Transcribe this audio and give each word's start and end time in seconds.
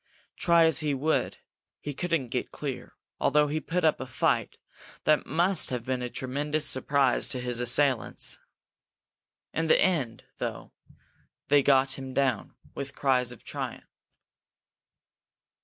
Try 0.35 0.65
as 0.65 0.79
he 0.79 0.95
would, 0.95 1.37
he 1.79 1.93
couldn't 1.93 2.29
get 2.29 2.51
clear, 2.51 2.95
although 3.19 3.47
he 3.49 3.59
put 3.59 3.85
up 3.85 3.99
a 3.99 4.07
fight 4.07 4.57
that 5.03 5.27
must 5.27 5.69
have 5.69 5.85
been 5.85 6.01
a 6.01 6.09
tremendous 6.09 6.67
surprise 6.67 7.29
to 7.29 7.39
his 7.39 7.59
assailants. 7.59 8.39
In 9.53 9.67
the 9.67 9.79
end, 9.79 10.23
though, 10.39 10.73
they 11.49 11.61
got 11.61 11.99
him 11.99 12.15
down, 12.15 12.55
with 12.73 12.95
cries 12.95 13.31
of 13.31 13.43
triumph. 13.43 13.85